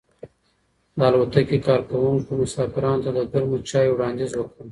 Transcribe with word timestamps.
د 0.97 0.99
الوتکې 1.09 1.57
کارکونکو 1.67 2.31
مسافرانو 2.41 3.03
ته 3.05 3.09
د 3.17 3.19
ګرمو 3.31 3.57
چایو 3.69 3.93
وړاندیز 3.95 4.31
وکړ. 4.35 4.57